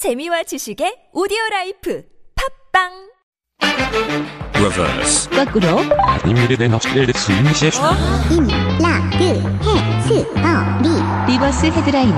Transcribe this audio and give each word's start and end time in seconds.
재미와 0.00 0.43
지식의 0.43 1.09
오디오 1.13 1.37
라이프 1.51 2.03
팝빵 2.73 3.11
reverse, 4.55 5.29
거꾸로 5.29 5.79
Animiré 6.25 6.65
nostre 6.65 7.05
suinisce 7.13 7.69
임, 8.31 8.47
라, 8.81 8.99
그, 9.11 9.23
해, 9.23 10.01
스, 10.01 10.25
어, 10.37 10.81
리 10.81 11.33
리버스 11.33 11.67
헤드라인 11.67 12.13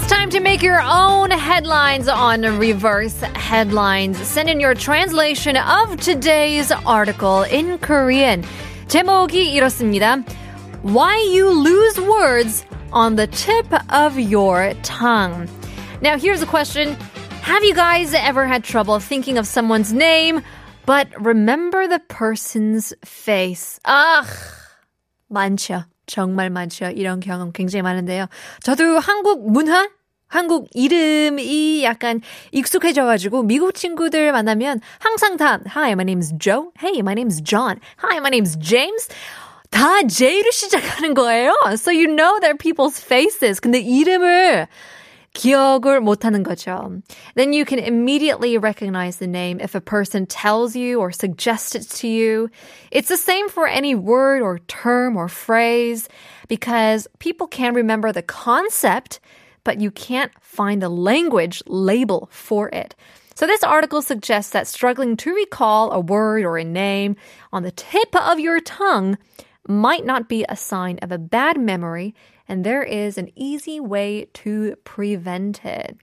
It's 0.00 0.08
time 0.08 0.30
to 0.30 0.40
make 0.40 0.62
your 0.62 0.82
own 0.82 1.30
headlines 1.30 2.08
on 2.08 2.42
reverse 2.58 3.20
headlines. 3.34 4.18
Send 4.18 4.50
in 4.50 4.60
your 4.60 4.74
translation 4.74 5.56
of 5.56 5.96
today's 5.98 6.72
article 6.84 7.44
in 7.44 7.78
Korean. 7.78 8.42
제목이 8.88 9.52
이렇습니다. 9.52 10.18
Why 10.82 11.16
you 11.22 11.48
lose 11.48 12.00
words 12.00 12.66
on 12.91 13.15
the 13.15 13.27
tip 13.27 13.65
of 13.91 14.19
your 14.19 14.73
tongue. 14.83 15.47
Now 16.01 16.17
here's 16.17 16.41
a 16.41 16.45
question. 16.45 16.95
Have 17.41 17.63
you 17.63 17.73
guys 17.73 18.13
ever 18.13 18.45
had 18.45 18.63
trouble 18.63 18.99
thinking 18.99 19.37
of 19.37 19.47
someone's 19.47 19.93
name, 19.93 20.41
but 20.85 21.07
remember 21.19 21.87
the 21.87 21.99
person's 21.99 22.93
face? 23.05 23.79
아, 23.85 24.25
많죠. 25.31 25.85
정말 26.07 26.49
많죠. 26.49 26.87
이런 26.95 27.19
경험 27.19 27.51
굉장히 27.51 27.83
많은데요. 27.83 28.27
저도 28.63 28.99
한국 28.99 29.49
문화? 29.49 29.89
한국 30.27 30.67
이름이 30.73 31.83
약간 31.83 32.21
익숙해져가지고 32.51 33.43
미국 33.43 33.73
친구들 33.73 34.31
만나면 34.33 34.81
항상 34.99 35.37
다 35.37 35.59
Hi, 35.73 35.91
my 35.93 36.03
name's 36.03 36.33
Joe. 36.37 36.71
Hey, 36.77 36.99
my 36.99 37.13
name's 37.13 37.41
John. 37.41 37.79
Hi, 37.99 38.19
my 38.19 38.29
name's 38.29 38.57
James. 38.57 39.07
다 39.71 40.01
J로 40.07 40.49
시작하는 40.51 41.13
거예요. 41.13 41.53
So 41.75 41.91
you 41.91 42.07
know 42.07 42.39
their 42.39 42.55
people's 42.55 42.99
faces. 42.99 43.59
근데 43.59 43.79
이름을 43.79 44.67
기억을 45.33 45.99
못하는 45.99 46.41
거죠. 46.41 47.01
Then 47.35 47.53
you 47.53 47.63
can 47.63 47.79
immediately 47.79 48.57
recognize 48.57 49.17
the 49.17 49.27
name 49.27 49.59
if 49.59 49.75
a 49.75 49.81
person 49.81 50.25
tells 50.25 50.75
you 50.75 50.99
or 50.99 51.11
suggests 51.11 51.75
it 51.75 51.87
to 52.01 52.07
you. 52.07 52.49
It's 52.91 53.09
the 53.09 53.17
same 53.17 53.47
for 53.49 53.67
any 53.67 53.93
word 53.93 54.41
or 54.41 54.59
term 54.67 55.15
or 55.15 55.27
phrase 55.27 56.09
because 56.47 57.07
people 57.19 57.45
can 57.45 57.75
remember 57.75 58.11
the 58.11 58.23
concept, 58.23 59.19
but 59.63 59.79
you 59.79 59.91
can't 59.91 60.31
find 60.41 60.81
a 60.81 60.89
language 60.89 61.61
label 61.67 62.29
for 62.31 62.69
it. 62.69 62.95
So 63.35 63.45
this 63.45 63.63
article 63.63 64.01
suggests 64.01 64.51
that 64.53 64.65
struggling 64.65 65.15
to 65.17 65.35
recall 65.35 65.91
a 65.91 65.99
word 65.99 66.43
or 66.45 66.57
a 66.57 66.63
name 66.63 67.15
on 67.53 67.61
the 67.61 67.69
tip 67.69 68.15
of 68.15 68.39
your 68.39 68.59
tongue 68.59 69.19
might 69.67 70.05
not 70.05 70.27
be 70.27 70.45
a 70.47 70.55
sign 70.55 70.97
of 71.01 71.11
a 71.11 71.17
bad 71.17 71.59
memory, 71.59 72.15
and 72.47 72.63
there 72.63 72.83
is 72.83 73.17
an 73.17 73.29
easy 73.35 73.79
way 73.79 74.27
to 74.33 74.75
prevent 74.83 75.65
it. 75.65 75.97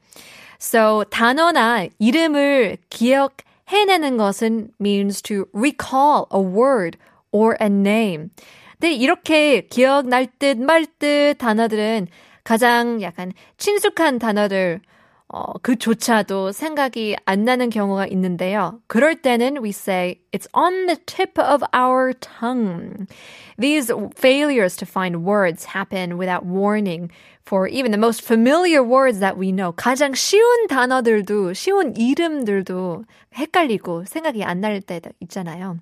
So 0.58 1.04
단어나 1.10 1.88
이름을 1.98 2.78
기억해내는 2.90 4.16
것은 4.16 4.70
means 4.78 5.22
to 5.22 5.46
recall 5.52 6.26
a 6.30 6.40
word 6.40 6.96
or 7.32 7.56
a 7.60 7.68
name. 7.68 8.30
근데 8.78 8.92
이렇게 8.92 9.62
기억날 9.62 10.26
듯 10.38 10.58
말 10.58 10.86
듯 10.98 11.36
단어들은 11.38 12.08
가장 12.44 13.00
약간 13.00 13.32
친숙한 13.56 14.18
단어들 14.18 14.80
어, 15.28 15.54
그조차도 15.62 16.52
생각이 16.52 17.16
안 17.24 17.44
나는 17.44 17.70
경우가 17.70 18.06
있는데요. 18.08 18.80
그럴 18.86 19.16
때는 19.16 19.62
we 19.62 19.70
say 19.70 20.20
it's 20.32 20.46
on 20.52 20.86
the 20.86 20.96
tip 21.06 21.38
of 21.40 21.64
our 21.74 22.12
tongue. 22.12 23.08
These 23.58 23.90
failures 24.16 24.76
to 24.76 24.86
find 24.86 25.24
words 25.24 25.64
happen 25.64 26.18
without 26.18 26.44
warning 26.44 27.10
for 27.44 27.66
even 27.66 27.90
the 27.90 27.98
most 27.98 28.22
familiar 28.22 28.82
words 28.82 29.18
that 29.20 29.36
we 29.36 29.50
know. 29.50 29.72
가장 29.72 30.14
쉬운 30.14 30.68
단어들도 30.68 31.52
쉬운 31.54 31.96
이름들도 31.96 33.04
헷갈리고 33.34 34.04
생각이 34.04 34.44
안 34.44 34.60
날 34.60 34.80
때도 34.82 35.10
있잖아요. 35.20 35.78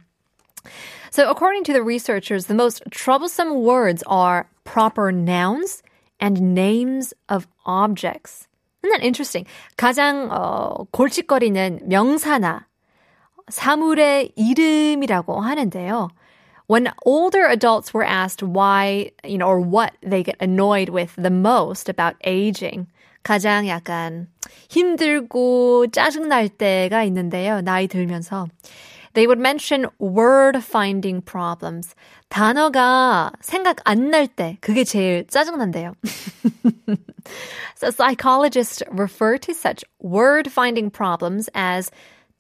So 1.11 1.29
according 1.29 1.64
to 1.64 1.73
the 1.75 1.83
researchers, 1.83 2.47
the 2.47 2.55
most 2.55 2.83
troublesome 2.91 3.63
words 3.67 4.03
are 4.07 4.48
proper 4.64 5.13
nouns 5.13 5.83
and 6.20 6.55
names 6.55 7.13
of 7.29 7.47
objects. 7.67 8.47
Isn't 8.87 9.02
that 9.02 9.05
interesting? 9.05 9.45
가장 9.75 10.30
어, 10.31 10.86
골칫거리는 10.92 11.81
명사나 11.83 12.67
사물의 13.49 14.31
이름이라고 14.37 15.42
하는데요. 15.42 16.09
When 16.70 16.87
older 17.05 17.48
adults 17.48 17.93
were 17.93 18.05
asked 18.05 18.43
why, 18.43 19.11
you 19.25 19.37
know, 19.37 19.48
or 19.48 19.59
what 19.59 19.93
they 20.02 20.23
get 20.23 20.37
annoyed 20.39 20.89
with 20.89 21.15
the 21.15 21.31
most 21.31 21.89
about 21.89 22.15
aging, 22.25 22.87
가장 23.23 23.67
약간 23.67 24.27
힘들고 24.70 25.87
짜증날 25.92 26.48
때가 26.49 27.04
있는데요. 27.04 27.61
나이 27.61 27.87
들면서. 27.87 28.48
They 29.17 29.27
would 29.27 29.39
mention 29.39 29.86
word 29.98 30.57
finding 30.64 31.23
problems. 31.23 31.95
단어가 32.30 33.33
생각 33.41 33.77
안 33.85 34.11
날 34.11 34.27
때, 34.27 34.57
그게 34.61 34.85
제일 34.85 35.27
짜증난대요. 35.29 35.95
so 37.77 37.91
psychologists 37.91 38.83
refer 38.91 39.39
to 39.39 39.55
such 39.55 39.85
word 40.01 40.51
finding 40.51 40.91
problems 40.91 41.48
as 41.55 41.91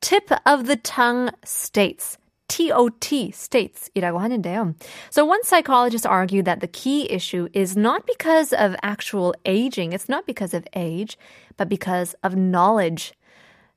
tip 0.00 0.30
of 0.46 0.66
the 0.66 0.76
tongue 0.76 1.30
states. 1.44 2.18
TOT 2.48 3.32
states이라고 3.32 4.20
하는데요. 4.20 4.74
So 5.08 5.24
one 5.24 5.42
psychologist 5.42 6.04
argued 6.04 6.44
that 6.44 6.60
the 6.60 6.66
key 6.68 7.10
issue 7.10 7.48
is 7.54 7.78
not 7.78 8.04
because 8.04 8.52
of 8.52 8.76
actual 8.82 9.34
aging, 9.46 9.94
it's 9.94 10.08
not 10.08 10.26
because 10.26 10.52
of 10.52 10.66
age, 10.76 11.16
but 11.56 11.70
because 11.70 12.14
of 12.22 12.36
knowledge. 12.36 13.14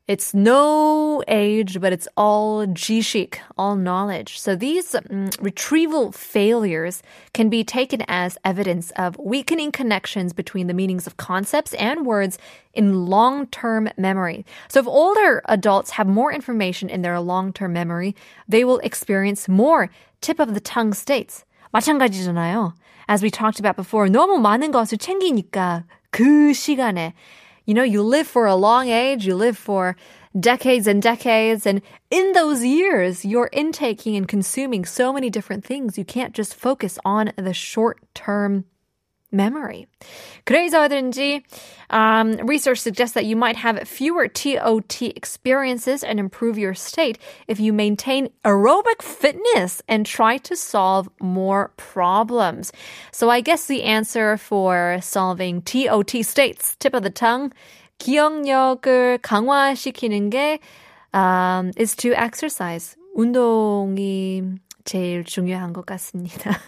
It's 0.10 0.36
no 0.36 1.24
age, 1.28 1.82
but 1.82 1.92
it's 1.92 2.08
all 2.16 2.68
jishik, 2.68 3.40
all 3.58 3.76
knowledge. 3.76 4.40
So 4.40 4.56
these 4.56 4.94
um, 4.94 5.32
retrieval 5.42 6.12
failures 6.12 7.02
can 7.34 7.50
be 7.50 7.64
taken 7.64 8.04
as 8.08 8.38
evidence 8.46 8.92
of 8.98 9.18
weakening 9.18 9.72
connections 9.72 10.32
between 10.32 10.68
the 10.68 10.76
meanings 10.76 11.08
of 11.08 11.18
concepts 11.18 11.74
and 11.74 12.06
words 12.06 12.38
in 12.72 13.08
long-term 13.08 13.90
memory. 13.98 14.46
So 14.68 14.80
if 14.80 14.86
older 14.86 15.42
adults 15.46 15.90
have 15.98 16.06
more 16.06 16.32
information 16.32 16.88
in 16.88 17.02
their 17.02 17.20
long-term 17.20 17.74
memory, 17.74 18.16
they 18.48 18.64
will 18.64 18.78
experience 18.84 19.50
more 19.50 19.90
tip 20.22 20.40
of 20.40 20.54
the 20.54 20.62
tongue 20.62 20.94
states. 20.94 21.46
마찬가지잖아요. 21.74 22.74
As 23.08 23.24
we 23.24 23.32
talked 23.32 23.60
about 23.60 23.76
before, 23.76 24.08
너무 24.08 24.38
많은 24.38 24.72
것을 24.72 25.00
챙기니까 25.00 25.86
그 26.12 26.54
시간에 26.54 27.14
you 27.71 27.75
know, 27.75 27.85
you 27.85 28.03
live 28.03 28.27
for 28.27 28.47
a 28.47 28.57
long 28.57 28.89
age, 28.89 29.25
you 29.25 29.37
live 29.37 29.57
for 29.57 29.95
decades 30.41 30.89
and 30.89 31.01
decades, 31.01 31.67
and 31.67 31.81
in 32.11 32.33
those 32.33 32.65
years, 32.65 33.25
you're 33.25 33.49
intaking 33.53 34.17
and 34.17 34.27
consuming 34.27 34.85
so 34.85 35.13
many 35.13 35.31
different 35.31 35.65
things. 35.65 35.97
You 35.97 36.05
can't 36.05 36.35
just 36.35 36.57
focus 36.57 36.99
on 37.05 37.31
the 37.37 37.55
short 37.55 38.01
term 38.13 38.65
memory. 39.32 39.88
그래서든지 40.46 41.44
um, 41.90 42.38
research 42.48 42.80
suggests 42.80 43.14
that 43.14 43.26
you 43.26 43.36
might 43.36 43.58
have 43.58 43.88
fewer 43.88 44.28
TOT 44.28 45.02
experiences 45.02 46.04
and 46.04 46.20
improve 46.20 46.58
your 46.58 46.74
state 46.74 47.18
if 47.48 47.60
you 47.60 47.74
maintain 47.74 48.30
aerobic 48.44 49.02
fitness 49.02 49.82
and 49.88 50.06
try 50.06 50.38
to 50.38 50.56
solve 50.56 51.10
more 51.20 51.72
problems. 51.78 52.72
So 53.12 53.30
I 53.30 53.42
guess 53.42 53.66
the 53.66 53.84
answer 53.84 54.38
for 54.38 55.00
solving 55.02 55.62
TOT 55.62 56.24
states, 56.24 56.76
tip 56.80 56.94
of 56.94 57.04
the 57.04 57.10
tongue, 57.10 57.52
기억력을 58.00 59.20
강화시키는 59.20 60.30
게 60.30 60.60
um, 61.14 61.72
is 61.78 61.96
to 61.96 62.14
exercise. 62.14 62.96
운동이 63.16 64.60
제일 64.84 65.24
중요한 65.24 65.72
것 65.72 65.86
같습니다. 65.86 66.60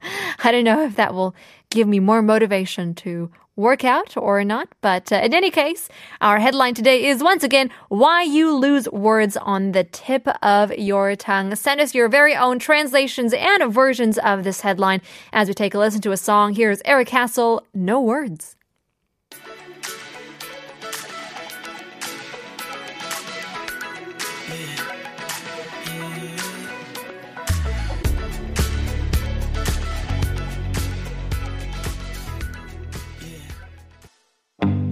I 0.43 0.51
don't 0.51 0.65
know 0.65 0.83
if 0.83 0.95
that 0.95 1.13
will 1.13 1.35
give 1.70 1.88
me 1.88 2.00
more 2.00 2.22
motivation 2.22 2.94
to 2.94 3.30
work 3.56 3.84
out 3.84 4.16
or 4.16 4.44
not, 4.44 4.68
but 4.80 5.10
uh, 5.12 5.16
in 5.16 5.34
any 5.34 5.50
case, 5.50 5.88
our 6.20 6.38
headline 6.38 6.74
today 6.74 7.06
is 7.06 7.22
once 7.22 7.42
again 7.42 7.68
why 7.88 8.22
you 8.22 8.54
lose 8.54 8.88
words 8.90 9.36
on 9.36 9.72
the 9.72 9.82
tip 9.82 10.28
of 10.42 10.72
your 10.78 11.16
tongue. 11.16 11.54
Send 11.56 11.80
us 11.80 11.94
your 11.94 12.08
very 12.08 12.36
own 12.36 12.60
translations 12.60 13.34
and 13.34 13.72
versions 13.72 14.16
of 14.18 14.44
this 14.44 14.60
headline 14.60 15.02
as 15.32 15.48
we 15.48 15.54
take 15.54 15.74
a 15.74 15.78
listen 15.78 16.00
to 16.02 16.12
a 16.12 16.16
song. 16.16 16.54
Here's 16.54 16.80
Eric 16.84 17.08
Castle, 17.08 17.66
No 17.74 18.00
Words. 18.00 18.57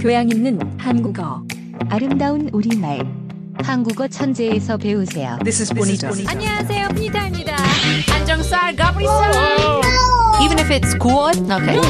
교양 0.07 0.29
있는 0.31 0.61
한국어 0.79 1.43
아름다운 1.89 2.49
우리말 2.53 3.05
한국어 3.61 4.07
천재에서 4.07 4.77
배우세요 4.77 5.37
This 5.43 5.63
is 5.63 5.75
bonito. 5.75 6.07
안녕하세요, 6.31 6.91
피니타입니다. 6.95 7.57
안정살, 8.15 8.77
가브리살. 8.77 9.33
Even 10.45 10.61
if 10.61 10.71
it's 10.71 10.97
good, 11.01 11.53
okay. 11.53 11.81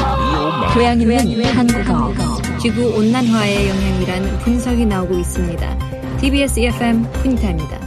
교양 0.73 0.99
있는 0.99 1.45
한국어 1.45 2.57
지구 2.57 2.87
온난화의 2.97 3.69
영향이란 3.69 4.39
분석이 4.39 4.87
나오고 4.87 5.15
있습니다. 5.19 6.17
TBS 6.17 6.59
EFM 6.61 7.03
푸니타입니다. 7.21 7.79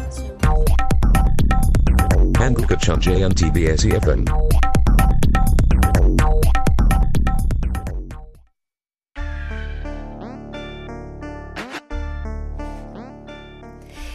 한국어 2.36 2.76
천재연 2.76 3.34
TBS 3.34 3.88
EFM 3.88 4.24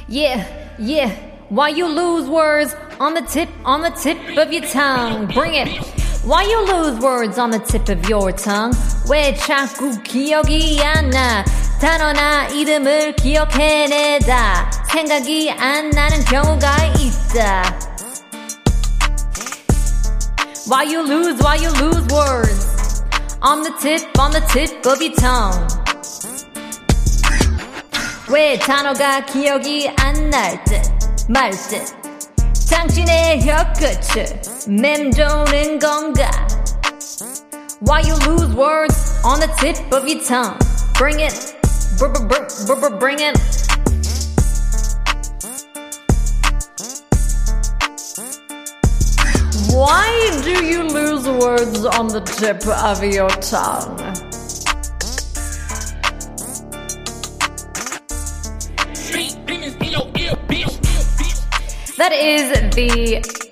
Yeah, 0.08 0.44
yeah. 0.78 1.10
Why 1.50 1.70
you 1.70 1.86
lose 1.86 2.28
words 2.28 2.74
on 3.00 3.14
the 3.14 3.22
tip, 3.22 3.48
on 3.64 3.82
the 3.82 3.90
tip 3.90 4.18
of 4.38 4.52
your 4.52 4.62
tongue? 4.62 5.26
Bring 5.26 5.54
it. 5.54 5.68
Why 6.24 6.42
you 6.42 6.66
lose 6.66 7.00
words 7.00 7.38
on 7.38 7.50
the 7.50 7.58
tip 7.58 7.88
of 7.88 8.08
your 8.08 8.32
tongue? 8.32 8.72
왜 9.08 9.34
자꾸 9.34 10.00
기억이 10.02 10.80
안 10.82 11.10
나? 11.10 11.44
단어나 11.80 12.46
이름을 12.48 13.16
기억해내다 13.16 14.70
생각이 14.92 15.50
안 15.50 15.90
나는 15.90 16.22
경우가 16.24 16.76
있다. 16.98 17.78
Why 20.68 20.84
you 20.84 21.02
lose, 21.02 21.42
why 21.42 21.56
you 21.56 21.70
lose 21.80 22.06
words 22.12 23.02
on 23.42 23.62
the 23.62 23.72
tip, 23.80 24.06
on 24.20 24.30
the 24.30 24.40
tip 24.52 24.86
of 24.86 25.00
your 25.00 25.14
tongue? 25.16 25.83
왜 28.28 28.58
단어가 28.58 29.24
기억이 29.24 29.90
안 29.98 30.30
날 30.30 30.62
듯, 30.64 30.80
말 31.28 31.50
듯. 31.50 31.82
당신의 32.70 33.42
혀끝을 33.46 34.40
맴도는 34.68 35.78
건가? 35.80 36.30
Why 37.82 38.02
you 38.02 38.14
lose 38.26 38.54
words 38.54 39.20
on 39.24 39.40
the 39.40 39.48
tip 39.58 39.76
of 39.92 40.06
your 40.06 40.22
tongue? 40.24 40.56
Bring 40.98 41.20
it, 41.20 41.34
br 41.98 42.06
br 42.12 42.26
br 42.28 42.36
br 42.66 42.74
br 42.80 42.98
bring 42.98 43.18
it. 43.20 43.36
Why 49.72 50.40
do 50.44 50.64
you 50.64 50.82
lose 50.82 51.26
words 51.28 51.84
on 51.86 52.08
the 52.08 52.20
tip 52.20 52.66
of 52.66 53.02
your 53.04 53.30
tongue? 53.40 54.03
Is 62.15 62.51
the 62.75 63.45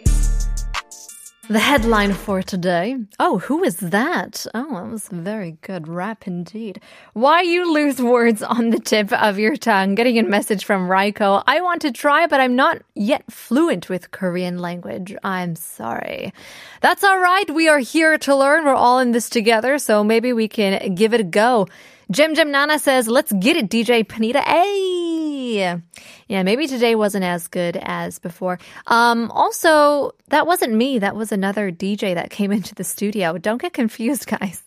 the 1.49 1.59
headline 1.59 2.13
for 2.13 2.41
today. 2.41 2.95
Oh, 3.19 3.37
who 3.39 3.63
is 3.63 3.75
that? 3.77 4.47
Oh, 4.55 4.75
that 4.75 4.89
was 4.89 5.09
very 5.09 5.57
good 5.61 5.89
rap 5.89 6.25
indeed. 6.25 6.81
Why 7.11 7.41
you 7.41 7.71
lose 7.71 8.01
words 8.01 8.41
on 8.41 8.69
the 8.69 8.79
tip 8.79 9.11
of 9.11 9.37
your 9.37 9.57
tongue? 9.57 9.95
Getting 9.95 10.17
a 10.17 10.23
message 10.23 10.63
from 10.63 10.89
Raiko. 10.89 11.43
I 11.45 11.59
want 11.59 11.81
to 11.81 11.91
try, 11.91 12.27
but 12.27 12.39
I'm 12.39 12.55
not 12.55 12.81
yet 12.95 13.29
fluent 13.29 13.89
with 13.89 14.11
Korean 14.11 14.59
language. 14.59 15.13
I'm 15.23 15.55
sorry. 15.55 16.33
That's 16.79 17.03
all 17.03 17.19
right. 17.19 17.53
We 17.53 17.67
are 17.67 17.79
here 17.79 18.17
to 18.19 18.35
learn. 18.35 18.63
We're 18.63 18.73
all 18.73 18.99
in 18.99 19.11
this 19.11 19.29
together, 19.29 19.77
so 19.77 20.03
maybe 20.03 20.31
we 20.31 20.47
can 20.47 20.95
give 20.95 21.13
it 21.13 21.19
a 21.19 21.25
go. 21.25 21.67
Jim 22.09 22.35
Jim 22.35 22.51
Nana 22.51 22.79
says, 22.79 23.07
let's 23.09 23.33
get 23.33 23.57
it, 23.57 23.69
DJ 23.69 24.05
Panita. 24.05 24.41
Hey! 24.43 25.12
Yeah, 25.53 25.79
Yeah, 26.27 26.43
maybe 26.43 26.67
today 26.67 26.95
wasn't 26.95 27.23
as 27.23 27.47
good 27.47 27.77
as 27.81 28.19
before. 28.19 28.59
Um, 28.87 29.29
also, 29.31 30.11
that 30.29 30.47
wasn't 30.47 30.73
me. 30.73 30.99
That 30.99 31.15
was 31.15 31.31
another 31.31 31.71
DJ 31.71 32.15
that 32.15 32.29
came 32.29 32.51
into 32.57 32.73
the 32.75 32.83
studio. 32.83 33.37
Don't 33.37 33.61
get 33.61 33.73
confused, 33.73 34.27
guys. 34.39 34.63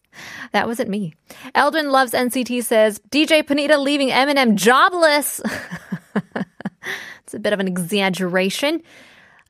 That 0.52 0.66
wasn't 0.66 0.88
me. 0.88 1.14
Eldon 1.54 1.90
loves 1.90 2.12
NCT 2.12 2.64
says, 2.64 3.00
DJ 3.10 3.42
Panita 3.42 3.78
leaving 3.78 4.08
Eminem 4.08 4.54
jobless. 4.54 5.42
it's 7.22 7.34
a 7.34 7.38
bit 7.38 7.52
of 7.52 7.60
an 7.60 7.68
exaggeration. 7.68 8.82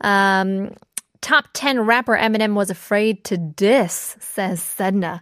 Um, 0.00 0.74
top 1.20 1.46
10 1.52 1.80
rapper 1.80 2.16
Eminem 2.16 2.54
was 2.54 2.70
afraid 2.70 3.24
to 3.24 3.36
diss, 3.36 4.16
says 4.18 4.60
Sedna. 4.60 5.20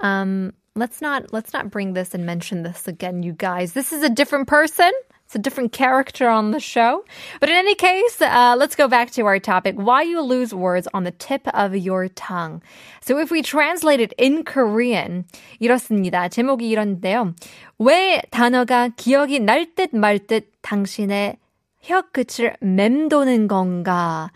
Um, 0.00 0.54
let's 0.78 1.02
not 1.02 1.32
let's 1.32 1.52
not 1.52 1.70
bring 1.70 1.92
this 1.92 2.14
and 2.14 2.24
mention 2.24 2.62
this 2.62 2.88
again, 2.88 3.22
you 3.22 3.32
guys. 3.32 3.72
This 3.72 3.92
is 3.92 4.02
a 4.02 4.08
different 4.08 4.48
person. 4.48 4.92
It's 5.27 5.35
a 5.35 5.39
different 5.39 5.71
character 5.71 6.29
on 6.29 6.51
the 6.51 6.59
show. 6.59 7.03
But 7.39 7.49
in 7.49 7.55
any 7.55 7.73
case, 7.75 8.21
uh, 8.21 8.55
let's 8.57 8.75
go 8.75 8.87
back 8.87 9.09
to 9.11 9.25
our 9.25 9.39
topic. 9.39 9.75
Why 9.75 10.03
you 10.03 10.21
lose 10.21 10.53
words 10.53 10.87
on 10.93 11.05
the 11.05 11.11
tip 11.11 11.47
of 11.53 11.75
your 11.75 12.07
tongue. 12.09 12.61
So 13.01 13.17
if 13.17 13.31
we 13.31 13.41
translate 13.41 13.99
it 13.99 14.13
in 14.17 14.43
Korean, 14.43 15.25
이렇습니다. 15.59 16.29
제목이 16.29 16.69
이런데요. 16.69 17.33
왜 17.79 18.21
단어가 18.31 18.89
기억이 18.89 19.39
날 19.39 19.65
듯 19.75 19.95
말 19.95 20.19
듯 20.19 20.51
당신의 20.61 21.37
혀끝을 21.81 22.57
맴도는 22.61 23.47
건가? 23.47 24.29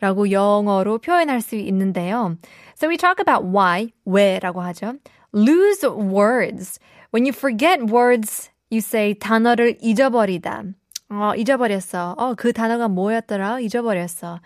라고 0.00 0.30
영어로 0.30 0.98
표현할 0.98 1.40
수 1.40 1.56
있는데요. 1.56 2.36
So 2.76 2.88
we 2.88 2.96
talk 2.96 3.18
about 3.20 3.44
why, 3.44 3.92
왜라고 4.06 4.62
하죠. 4.62 4.94
Lose 5.34 5.84
words. 5.84 6.78
When 7.10 7.26
you 7.26 7.32
forget 7.32 7.82
words, 7.82 8.50
you 8.72 8.80
say 8.80 9.14
단어를 9.14 9.78
잊어버리다. 9.80 10.64
어, 11.10 11.34
잊어버렸어. 11.36 12.14
어, 12.18 12.34
그 12.34 12.52
단어가 12.52 12.88
뭐였더라? 12.88 13.60
잊어버렸어. 13.60 14.40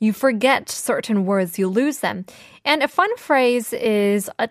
You 0.00 0.12
forget 0.12 0.68
certain 0.68 1.24
words, 1.24 1.58
you 1.58 1.68
lose 1.68 2.00
them. 2.00 2.24
And 2.64 2.82
a 2.82 2.88
fun 2.88 3.10
phrase 3.16 3.72
is 3.72 4.30
a, 4.38 4.48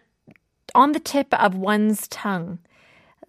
on 0.76 0.92
the 0.92 1.00
tip 1.00 1.34
of 1.34 1.56
one's 1.56 2.08
tongue. 2.08 2.60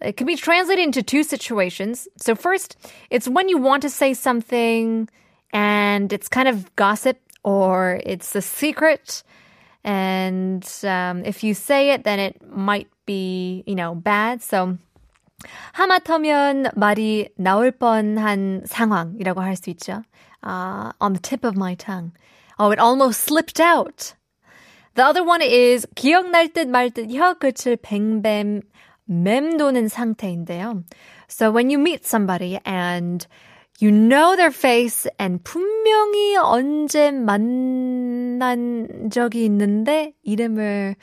It 0.01 0.17
can 0.17 0.27
be 0.27 0.35
translated 0.35 0.83
into 0.83 1.01
two 1.01 1.23
situations. 1.23 2.07
So 2.17 2.35
first, 2.35 2.75
it's 3.09 3.27
when 3.27 3.47
you 3.47 3.57
want 3.57 3.81
to 3.83 3.89
say 3.89 4.13
something 4.13 5.07
and 5.53 6.11
it's 6.11 6.27
kind 6.27 6.47
of 6.47 6.75
gossip 6.75 7.17
or 7.43 8.01
it's 8.05 8.35
a 8.35 8.41
secret. 8.41 9.23
And 9.83 10.67
um, 10.83 11.23
if 11.23 11.43
you 11.43 11.53
say 11.53 11.91
it, 11.91 12.03
then 12.03 12.19
it 12.19 12.41
might 12.49 12.89
be, 13.05 13.63
you 13.65 13.75
know, 13.75 13.95
bad. 13.95 14.41
So 14.41 14.77
하마터면 15.73 16.71
말이 16.75 17.29
나올 17.37 17.71
뻔한 17.71 18.63
상황이라고 18.65 19.41
할 19.41 19.55
수 19.55 19.69
있죠. 19.71 20.03
Uh, 20.43 20.91
on 20.99 21.13
the 21.13 21.21
tip 21.21 21.43
of 21.45 21.55
my 21.57 21.75
tongue. 21.75 22.11
Oh, 22.57 22.71
it 22.71 22.79
almost 22.79 23.21
slipped 23.21 23.59
out. 23.59 24.13
The 24.95 25.03
other 25.03 25.23
one 25.23 25.41
is 25.41 25.85
기억날 25.95 26.53
듯 26.53 26.67
말 26.67 26.89
듯 26.89 27.11
혀끝을 27.11 27.77
뱅뱅 27.77 28.61
맴도는 29.05 29.87
상태인데요. 29.87 30.83
So 31.27 31.51
when 31.51 31.69
you 31.69 31.77
meet 31.79 32.05
somebody 32.05 32.59
and 32.65 33.27
you 33.79 33.91
know 33.91 34.35
their 34.37 34.51
face 34.51 35.05
and 35.19 35.43
분명히 35.43 36.37
언제 36.37 37.11
만난 37.11 39.09
적이 39.11 39.45
있는데 39.45 40.13
이름을 40.23 40.95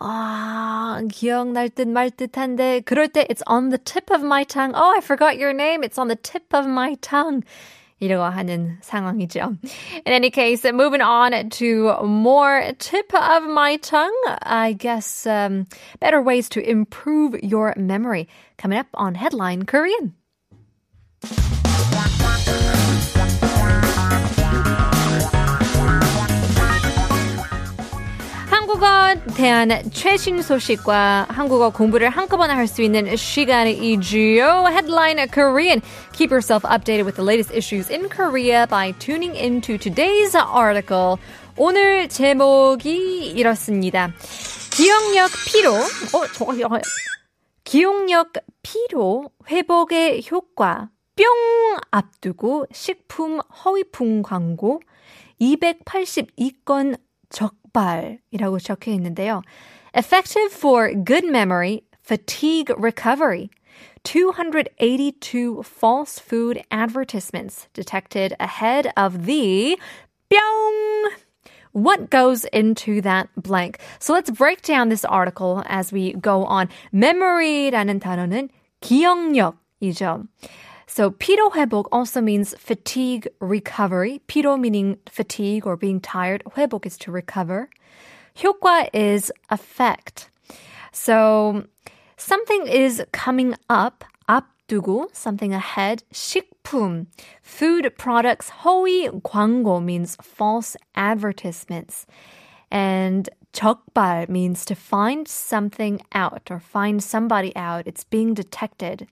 아 0.00 1.00
기억날 1.10 1.70
듯 1.70 1.88
말 1.88 2.10
듯한데 2.10 2.80
그럴 2.84 3.08
때 3.08 3.26
it's 3.30 3.42
on 3.46 3.70
the 3.70 3.78
tip 3.78 4.12
of 4.12 4.22
my 4.22 4.44
tongue. 4.44 4.72
Oh, 4.74 4.92
I 4.94 5.00
forgot 5.00 5.38
your 5.38 5.54
name. 5.54 5.82
It's 5.82 5.98
on 5.98 6.08
the 6.08 6.16
tip 6.16 6.52
of 6.54 6.68
my 6.68 6.96
tongue. 7.00 7.42
이라고 8.00 8.24
하는 8.24 8.76
상황이죠. 8.82 9.56
In 10.04 10.12
any 10.12 10.28
case, 10.30 10.64
moving 10.64 11.00
on 11.00 11.48
to 11.50 11.94
more 12.02 12.72
tip 12.78 13.14
of 13.14 13.44
my 13.44 13.76
tongue. 13.78 14.12
I 14.42 14.74
guess 14.74 15.26
um, 15.26 15.66
better 16.00 16.20
ways 16.20 16.50
to 16.50 16.60
improve 16.60 17.34
your 17.42 17.72
memory. 17.78 18.28
Coming 18.58 18.78
up 18.78 18.88
on 18.92 19.14
Headline 19.14 19.64
Korean. 19.64 20.12
한국어 28.69 29.15
대한 29.33 29.71
최신 29.91 30.43
소식과 30.43 31.25
한국어 31.29 31.71
공부를 31.71 32.11
한꺼번에 32.11 32.53
할 32.53 32.67
수 32.67 32.83
있는 32.83 33.15
시간이지요. 33.15 34.67
Headline 34.67 35.27
Korean. 35.33 35.81
Keep 36.13 36.29
yourself 36.29 36.63
updated 36.69 37.03
with 37.03 37.15
the 37.15 37.25
latest 37.25 37.51
issues 37.51 37.89
in 37.89 38.09
Korea 38.09 38.67
by 38.67 38.91
tuning 38.99 39.35
into 39.35 39.79
today's 39.79 40.35
article. 40.35 41.17
오늘 41.57 42.07
제목이 42.09 43.31
이렇습니다. 43.31 44.13
기억력 44.69 45.31
피로. 45.47 45.73
어, 45.73 46.27
저거 46.35 46.53
기억력 47.63 48.33
피로 48.61 49.31
회복의 49.49 50.25
효과 50.29 50.89
뿅 51.15 51.25
앞두고 51.89 52.67
식품 52.71 53.39
허위품 53.65 54.21
광고 54.21 54.79
282건 55.41 56.97
적발이라고 57.30 58.58
적혀 58.60 58.92
있는데요. 58.92 59.42
Effective 59.94 60.52
for 60.52 60.92
good 60.92 61.24
memory, 61.24 61.84
fatigue 62.02 62.70
recovery. 62.76 63.50
282 64.04 65.62
false 65.62 66.18
food 66.18 66.62
advertisements 66.70 67.68
detected 67.72 68.34
ahead 68.38 68.92
of 68.96 69.24
the 69.24 69.78
뿅 70.28 71.10
what 71.72 72.08
goes 72.10 72.44
into 72.52 73.00
that 73.00 73.28
blank. 73.36 73.78
So 73.98 74.12
let's 74.12 74.30
break 74.30 74.62
down 74.62 74.90
this 74.90 75.04
article 75.04 75.62
as 75.66 75.92
we 75.92 76.12
go 76.14 76.44
on. 76.44 76.68
memory라는 76.92 78.00
단어는 78.00 78.48
기억력이죠. 78.80 80.26
So 80.88 81.10
피로 81.10 81.50
회복 81.52 81.88
also 81.92 82.20
means 82.20 82.54
fatigue 82.58 83.28
recovery. 83.40 84.20
피로 84.28 84.58
meaning 84.58 84.98
fatigue 85.08 85.66
or 85.66 85.76
being 85.76 86.00
tired. 86.00 86.42
회복 86.56 86.86
is 86.86 86.98
to 86.98 87.10
recover. 87.10 87.68
효과 88.36 88.88
is 88.92 89.32
effect. 89.50 90.28
So 90.92 91.64
something 92.16 92.66
is 92.66 93.02
coming 93.12 93.54
up, 93.68 94.04
앞두고, 94.28 95.08
something 95.14 95.52
ahead. 95.52 96.04
식품, 96.12 97.06
food 97.42 97.90
products. 97.96 98.50
허위 98.64 99.08
광고 99.22 99.82
means 99.82 100.16
false 100.22 100.76
advertisements. 100.94 102.06
And 102.70 103.28
적발 103.52 104.28
means 104.28 104.64
to 104.64 104.74
find 104.74 105.28
something 105.28 106.00
out 106.12 106.50
or 106.50 106.58
find 106.58 107.02
somebody 107.02 107.54
out. 107.56 107.86
It's 107.86 108.04
being 108.04 108.34
detected. 108.34 109.06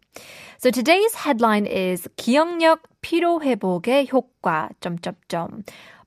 So 0.58 0.70
today's 0.70 1.14
headline 1.14 1.66
is 1.66 2.08
기억력 2.16 2.82
피로 3.00 3.40
회복의 3.42 4.08
효과. 4.12 4.70
점점점. 4.80 5.64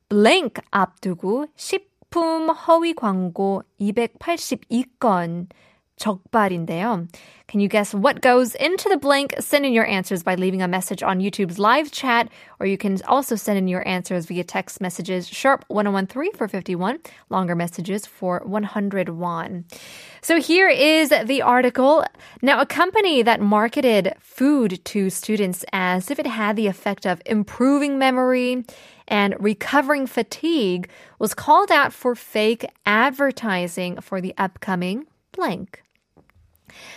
blank 0.10 0.62
앞두고 0.72 1.48
식품 1.56 2.50
허위 2.50 2.94
광고 2.94 3.64
282건 3.80 5.48
적발인데요. 6.00 7.08
Can 7.48 7.60
you 7.60 7.70
guess 7.70 7.94
what 7.94 8.22
goes 8.22 8.56
into 8.56 8.90
the 8.90 8.98
blank? 8.98 9.36
Send 9.40 9.66
in 9.66 9.72
your 9.72 9.86
answers 9.86 10.24
by 10.24 10.36
leaving 10.36 10.62
a 10.62 10.68
message 10.68 11.02
on 11.04 11.20
YouTube's 11.20 11.60
live 11.60 11.92
chat, 11.92 12.30
or 12.60 12.66
you 12.66 12.78
can 12.78 13.00
also 13.08 13.36
send 13.36 13.58
in 13.58 13.68
your 13.68 13.88
answers 13.88 14.26
via 14.26 14.44
text 14.44 14.82
messages 14.82 15.28
sharp 15.28 15.64
1013 15.68 16.34
for 16.34 16.48
51, 16.48 17.00
longer 17.30 17.56
messages 17.56 18.06
for 18.06 18.42
101. 18.46 19.66
So 20.22 20.42
here 20.42 20.68
is 20.68 21.14
the 21.24 21.42
article. 21.42 22.04
Now, 22.42 22.60
a 22.60 22.66
company 22.66 23.22
that 23.22 23.40
marketed 23.40 24.16
food 24.20 24.84
to 24.86 25.10
students 25.10 25.64
as 25.72 26.12
if 26.12 26.20
it 26.20 26.28
had 26.28 26.56
the 26.56 26.68
effect 26.68 27.06
of 27.06 27.22
improving 27.26 27.98
memory 27.98 28.66
and 29.08 29.36
recovering 29.40 30.08
fatigue 30.08 30.90
was 31.20 31.34
called 31.34 31.72
out 31.72 31.94
for 31.94 32.16
fake 32.16 32.66
advertising 32.86 34.02
for 34.02 34.20
the 34.20 34.34
upcoming 34.38 35.06
blank. 35.32 35.84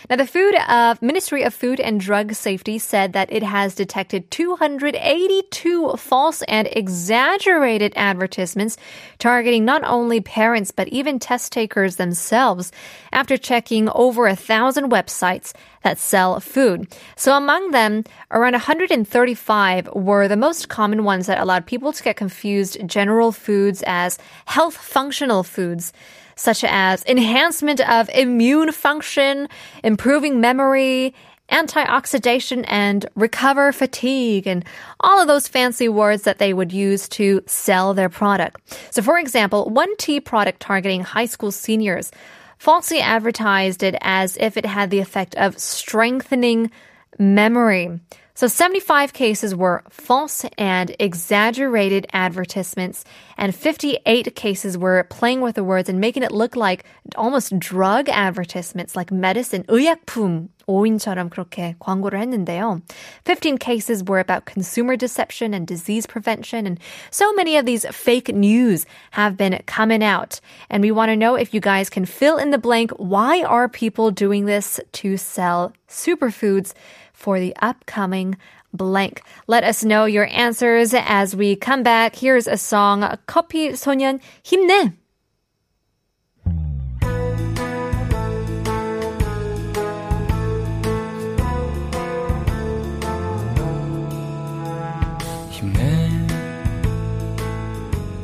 Now, 0.08 0.16
the 0.16 0.26
Food 0.26 0.54
of 0.68 1.00
Ministry 1.02 1.42
of 1.42 1.54
Food 1.54 1.80
and 1.80 2.00
Drug 2.00 2.34
Safety 2.34 2.78
said 2.78 3.12
that 3.12 3.32
it 3.32 3.42
has 3.42 3.74
detected 3.74 4.30
282 4.30 5.94
false 5.96 6.42
and 6.42 6.68
exaggerated 6.72 7.92
advertisements 7.96 8.76
targeting 9.18 9.64
not 9.64 9.82
only 9.84 10.20
parents 10.20 10.70
but 10.70 10.88
even 10.88 11.18
test 11.18 11.52
takers 11.52 11.96
themselves 11.96 12.72
after 13.12 13.36
checking 13.36 13.88
over 13.90 14.26
a 14.26 14.36
thousand 14.36 14.90
websites 14.90 15.52
that 15.82 15.98
sell 15.98 16.40
food. 16.40 16.88
So 17.16 17.36
among 17.36 17.70
them, 17.70 18.04
around 18.30 18.52
135 18.52 19.88
were 19.94 20.28
the 20.28 20.36
most 20.36 20.68
common 20.68 21.04
ones 21.04 21.26
that 21.26 21.38
allowed 21.38 21.66
people 21.66 21.92
to 21.92 22.02
get 22.02 22.16
confused 22.16 22.78
general 22.86 23.32
foods 23.32 23.82
as 23.86 24.18
health 24.46 24.76
functional 24.76 25.42
foods 25.42 25.92
such 26.36 26.64
as 26.64 27.04
enhancement 27.06 27.80
of 27.88 28.08
immune 28.10 28.72
function, 28.72 29.48
improving 29.82 30.40
memory, 30.40 31.14
antioxidation, 31.50 32.64
and 32.68 33.06
recover 33.14 33.72
fatigue, 33.72 34.46
and 34.46 34.64
all 35.00 35.20
of 35.20 35.28
those 35.28 35.48
fancy 35.48 35.88
words 35.88 36.22
that 36.22 36.38
they 36.38 36.54
would 36.54 36.72
use 36.72 37.08
to 37.10 37.42
sell 37.46 37.94
their 37.94 38.08
product. 38.08 38.78
So, 38.90 39.02
for 39.02 39.18
example, 39.18 39.68
one 39.68 39.94
tea 39.96 40.20
product 40.20 40.60
targeting 40.60 41.02
high 41.02 41.26
school 41.26 41.52
seniors 41.52 42.10
falsely 42.58 43.00
advertised 43.00 43.82
it 43.82 43.94
as 44.00 44.36
if 44.38 44.56
it 44.56 44.64
had 44.64 44.90
the 44.90 45.00
effect 45.00 45.34
of 45.34 45.58
strengthening 45.58 46.70
memory. 47.18 48.00
So 48.39 48.47
75 48.47 49.11
cases 49.11 49.53
were 49.53 49.83
false 49.89 50.45
and 50.57 50.95
exaggerated 50.97 52.07
advertisements, 52.13 53.03
and 53.37 53.53
58 53.53 54.33
cases 54.33 54.77
were 54.77 55.03
playing 55.09 55.41
with 55.41 55.55
the 55.55 55.63
words 55.65 55.89
and 55.89 55.99
making 55.99 56.23
it 56.23 56.31
look 56.31 56.55
like 56.55 56.85
almost 57.17 57.59
drug 57.59 58.07
advertisements, 58.07 58.95
like 58.95 59.11
medicine, 59.11 59.65
의약품, 59.67 60.47
오인처럼 60.69 61.29
그렇게 61.29 61.75
광고를 61.79 62.21
했는데요. 62.21 62.81
15 63.25 63.57
cases 63.57 64.05
were 64.05 64.19
about 64.19 64.45
consumer 64.45 64.95
deception 64.95 65.53
and 65.53 65.67
disease 65.67 66.07
prevention, 66.07 66.65
and 66.65 66.79
so 67.11 67.33
many 67.33 67.57
of 67.57 67.65
these 67.65 67.85
fake 67.91 68.33
news 68.33 68.85
have 69.11 69.35
been 69.35 69.59
coming 69.65 70.01
out. 70.01 70.39
And 70.69 70.81
we 70.81 70.91
want 70.91 71.09
to 71.09 71.17
know 71.17 71.35
if 71.35 71.53
you 71.53 71.59
guys 71.59 71.89
can 71.89 72.05
fill 72.05 72.37
in 72.37 72.51
the 72.51 72.57
blank. 72.57 72.91
Why 72.91 73.43
are 73.43 73.67
people 73.67 74.11
doing 74.11 74.45
this 74.45 74.79
to 75.03 75.17
sell 75.17 75.73
superfoods? 75.89 76.71
for 77.13 77.39
the 77.39 77.55
upcoming 77.61 78.37
blank. 78.73 79.21
Let 79.47 79.63
us 79.63 79.83
know 79.83 80.05
your 80.05 80.27
answers 80.31 80.93
as 80.93 81.35
we 81.35 81.55
come 81.55 81.83
back. 81.83 82.15
Here's 82.15 82.47
a 82.47 82.57
song, 82.57 83.01
커피 83.27 83.71
소년 83.71 84.19
힘내. 84.43 84.93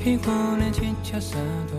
피곤해 0.06 0.72
지쳤어도 0.72 1.79